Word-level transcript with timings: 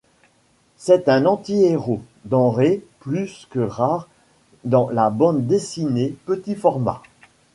C'est 0.77 1.09
un 1.09 1.27
anti-héros, 1.27 2.01
denrée 2.25 2.83
plus 3.01 3.45
que 3.51 3.59
rare 3.59 4.07
dans 4.63 4.89
la 4.89 5.11
bande 5.11 5.45
dessinée 5.45 6.15
petits 6.25 6.55
formats. 6.55 7.03